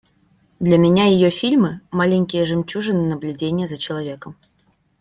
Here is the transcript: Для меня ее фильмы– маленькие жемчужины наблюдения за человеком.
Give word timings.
Для 0.59 0.79
меня 0.79 1.05
ее 1.05 1.29
фильмы– 1.29 1.79
маленькие 1.91 2.43
жемчужины 2.43 3.07
наблюдения 3.07 3.67
за 3.67 3.77
человеком. 3.77 4.35